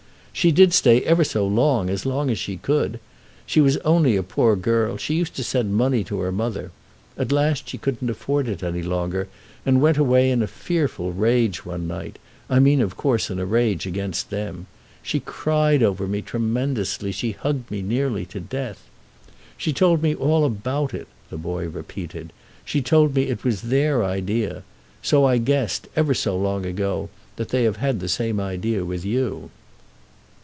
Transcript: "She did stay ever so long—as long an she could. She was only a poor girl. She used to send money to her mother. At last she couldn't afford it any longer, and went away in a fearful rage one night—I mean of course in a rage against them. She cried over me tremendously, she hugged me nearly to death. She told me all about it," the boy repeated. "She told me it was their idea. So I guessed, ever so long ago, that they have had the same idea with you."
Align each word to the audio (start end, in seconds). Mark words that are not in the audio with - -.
"She 0.33 0.53
did 0.53 0.73
stay 0.73 1.03
ever 1.03 1.23
so 1.25 1.45
long—as 1.45 2.03
long 2.05 2.29
an 2.29 2.35
she 2.35 2.55
could. 2.57 2.99
She 3.45 3.59
was 3.61 3.77
only 3.79 4.15
a 4.15 4.23
poor 4.23 4.55
girl. 4.55 4.97
She 4.97 5.13
used 5.13 5.35
to 5.35 5.43
send 5.43 5.75
money 5.75 6.03
to 6.05 6.19
her 6.21 6.31
mother. 6.31 6.71
At 7.17 7.31
last 7.33 7.69
she 7.69 7.77
couldn't 7.77 8.09
afford 8.09 8.47
it 8.47 8.63
any 8.63 8.81
longer, 8.81 9.27
and 9.65 9.81
went 9.81 9.97
away 9.97 10.31
in 10.31 10.41
a 10.41 10.47
fearful 10.47 11.11
rage 11.11 11.63
one 11.65 11.85
night—I 11.85 12.57
mean 12.59 12.81
of 12.81 12.95
course 12.97 13.29
in 13.29 13.37
a 13.39 13.45
rage 13.45 13.85
against 13.85 14.29
them. 14.31 14.65
She 15.03 15.19
cried 15.19 15.83
over 15.83 16.07
me 16.07 16.23
tremendously, 16.23 17.11
she 17.11 17.33
hugged 17.33 17.69
me 17.69 17.83
nearly 17.83 18.25
to 18.27 18.39
death. 18.39 18.81
She 19.57 19.71
told 19.73 20.01
me 20.01 20.15
all 20.15 20.43
about 20.45 20.91
it," 20.93 21.09
the 21.29 21.37
boy 21.37 21.67
repeated. 21.67 22.31
"She 22.65 22.81
told 22.81 23.13
me 23.13 23.23
it 23.23 23.43
was 23.43 23.63
their 23.63 24.03
idea. 24.03 24.63
So 25.03 25.25
I 25.25 25.37
guessed, 25.37 25.87
ever 25.95 26.13
so 26.15 26.35
long 26.37 26.65
ago, 26.65 27.09
that 27.35 27.49
they 27.49 27.63
have 27.65 27.77
had 27.77 27.99
the 27.99 28.09
same 28.09 28.39
idea 28.39 28.83
with 28.85 29.05
you." 29.05 29.51